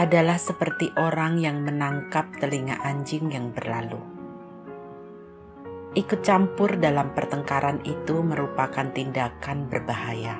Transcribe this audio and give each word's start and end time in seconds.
adalah 0.00 0.40
seperti 0.40 0.88
orang 0.96 1.36
yang 1.36 1.68
menangkap 1.68 2.32
telinga 2.40 2.80
anjing 2.80 3.28
yang 3.28 3.52
berlalu. 3.52 4.17
Ikut 5.98 6.22
campur 6.22 6.78
dalam 6.78 7.10
pertengkaran 7.10 7.82
itu 7.82 8.22
merupakan 8.22 8.86
tindakan 8.86 9.66
berbahaya. 9.66 10.38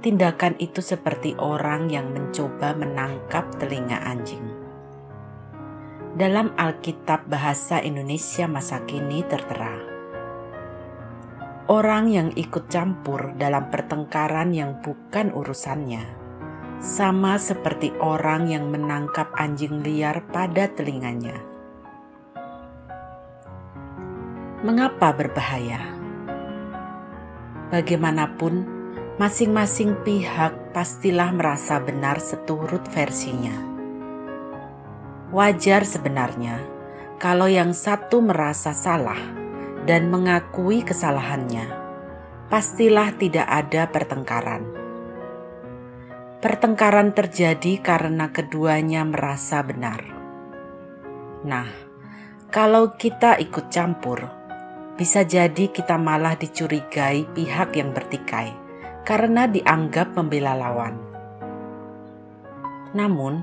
Tindakan 0.00 0.56
itu 0.56 0.80
seperti 0.80 1.36
orang 1.36 1.92
yang 1.92 2.08
mencoba 2.08 2.72
menangkap 2.72 3.60
telinga 3.60 4.00
anjing. 4.00 4.40
Dalam 6.16 6.56
Alkitab 6.56 7.28
Bahasa 7.28 7.84
Indonesia 7.84 8.48
masa 8.48 8.88
kini 8.88 9.20
tertera, 9.28 9.76
orang 11.68 12.08
yang 12.08 12.32
ikut 12.40 12.72
campur 12.72 13.36
dalam 13.36 13.68
pertengkaran 13.68 14.56
yang 14.56 14.80
bukan 14.80 15.28
urusannya, 15.28 16.08
sama 16.80 17.36
seperti 17.36 17.92
orang 18.00 18.48
yang 18.48 18.72
menangkap 18.72 19.28
anjing 19.36 19.84
liar 19.84 20.24
pada 20.32 20.72
telinganya 20.72 21.49
Mengapa 24.60 25.16
berbahaya? 25.16 25.80
Bagaimanapun, 27.72 28.68
masing-masing 29.16 29.96
pihak 30.04 30.76
pastilah 30.76 31.32
merasa 31.32 31.80
benar 31.80 32.20
seturut 32.20 32.84
versinya. 32.92 33.56
Wajar 35.32 35.88
sebenarnya 35.88 36.60
kalau 37.16 37.48
yang 37.48 37.72
satu 37.72 38.20
merasa 38.20 38.76
salah 38.76 39.16
dan 39.88 40.12
mengakui 40.12 40.84
kesalahannya, 40.84 41.64
pastilah 42.52 43.16
tidak 43.16 43.48
ada 43.48 43.88
pertengkaran. 43.88 44.68
Pertengkaran 46.44 47.16
terjadi 47.16 47.80
karena 47.80 48.28
keduanya 48.28 49.08
merasa 49.08 49.64
benar. 49.64 50.04
Nah, 51.48 51.72
kalau 52.52 52.92
kita 53.00 53.40
ikut 53.40 53.72
campur, 53.72 54.39
bisa 55.00 55.24
jadi 55.24 55.72
kita 55.72 55.96
malah 55.96 56.36
dicurigai 56.36 57.24
pihak 57.32 57.72
yang 57.72 57.96
bertikai 57.96 58.52
karena 59.00 59.48
dianggap 59.48 60.12
membela 60.12 60.52
lawan. 60.52 60.92
Namun, 62.92 63.40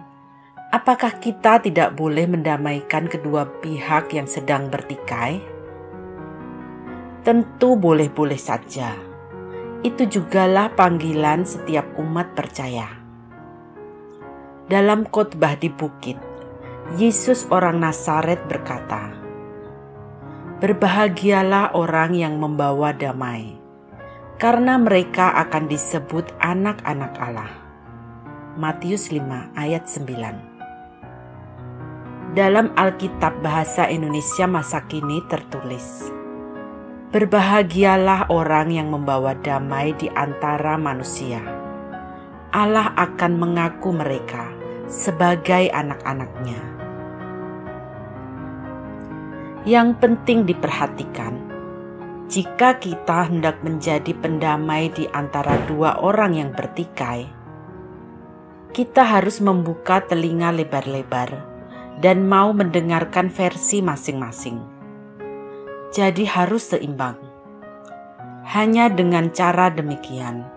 apakah 0.70 1.18
kita 1.18 1.58
tidak 1.66 1.98
boleh 1.98 2.30
mendamaikan 2.30 3.10
kedua 3.10 3.50
pihak 3.58 4.14
yang 4.14 4.30
sedang 4.30 4.70
bertikai? 4.70 5.42
Tentu 7.26 7.74
boleh-boleh 7.74 8.38
saja. 8.38 8.94
Itu 9.82 10.06
jugalah 10.06 10.78
panggilan 10.78 11.42
setiap 11.42 11.90
umat 11.98 12.38
percaya. 12.38 12.86
Dalam 14.70 15.10
khotbah 15.10 15.58
di 15.58 15.74
bukit, 15.74 16.22
Yesus 17.02 17.50
orang 17.50 17.82
Nazaret 17.82 18.46
berkata, 18.46 19.27
Berbahagialah 20.58 21.78
orang 21.78 22.18
yang 22.18 22.42
membawa 22.42 22.90
damai, 22.90 23.62
karena 24.42 24.82
mereka 24.82 25.30
akan 25.46 25.70
disebut 25.70 26.34
anak-anak 26.42 27.14
Allah. 27.22 27.54
Matius 28.58 29.14
5 29.14 29.54
ayat 29.54 29.86
9 29.86 32.34
Dalam 32.34 32.74
Alkitab 32.74 33.38
Bahasa 33.46 33.86
Indonesia 33.86 34.50
masa 34.50 34.82
kini 34.90 35.22
tertulis, 35.30 36.10
Berbahagialah 37.14 38.34
orang 38.34 38.74
yang 38.74 38.90
membawa 38.90 39.38
damai 39.38 39.94
di 39.94 40.10
antara 40.10 40.74
manusia. 40.74 41.38
Allah 42.50 42.98
akan 42.98 43.38
mengaku 43.38 43.94
mereka 43.94 44.50
sebagai 44.90 45.70
anak-anaknya 45.70 46.77
yang 49.68 50.00
penting 50.00 50.48
diperhatikan. 50.48 51.36
Jika 52.32 52.80
kita 52.80 53.28
hendak 53.28 53.60
menjadi 53.68 54.16
pendamai 54.16 54.88
di 54.96 55.12
antara 55.12 55.60
dua 55.68 56.00
orang 56.00 56.40
yang 56.40 56.56
bertikai, 56.56 57.28
kita 58.72 59.04
harus 59.04 59.44
membuka 59.44 60.00
telinga 60.08 60.56
lebar-lebar 60.56 61.36
dan 62.00 62.24
mau 62.24 62.56
mendengarkan 62.56 63.28
versi 63.28 63.84
masing-masing. 63.84 64.64
Jadi 65.92 66.24
harus 66.24 66.72
seimbang. 66.72 67.20
Hanya 68.48 68.88
dengan 68.88 69.36
cara 69.36 69.68
demikian, 69.68 70.48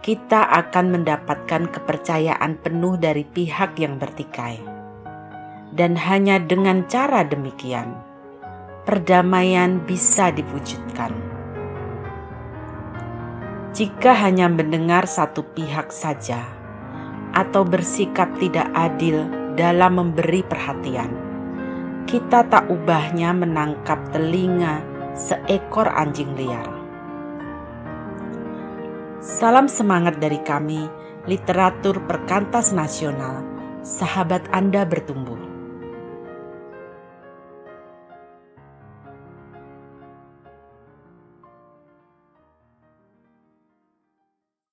kita 0.00 0.48
akan 0.48 0.96
mendapatkan 0.96 1.68
kepercayaan 1.68 2.56
penuh 2.64 2.96
dari 2.96 3.28
pihak 3.28 3.76
yang 3.76 4.00
bertikai. 4.00 4.56
Dan 5.68 6.00
hanya 6.00 6.40
dengan 6.40 6.88
cara 6.88 7.28
demikian, 7.28 8.07
perdamaian 8.88 9.84
bisa 9.84 10.32
diwujudkan. 10.32 11.12
Jika 13.76 14.16
hanya 14.16 14.48
mendengar 14.48 15.04
satu 15.04 15.44
pihak 15.44 15.92
saja 15.92 16.40
atau 17.36 17.68
bersikap 17.68 18.32
tidak 18.40 18.64
adil 18.72 19.28
dalam 19.60 20.00
memberi 20.00 20.40
perhatian, 20.40 21.12
kita 22.08 22.48
tak 22.48 22.72
ubahnya 22.72 23.36
menangkap 23.36 24.00
telinga 24.08 24.80
seekor 25.12 25.92
anjing 25.92 26.32
liar. 26.32 26.64
Salam 29.20 29.68
semangat 29.68 30.16
dari 30.16 30.40
kami, 30.40 30.88
literatur 31.28 32.00
perkantas 32.08 32.72
nasional, 32.72 33.44
sahabat 33.84 34.48
Anda 34.48 34.88
bertumbuh. 34.88 35.47